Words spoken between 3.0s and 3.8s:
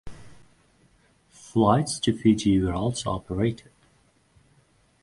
operated.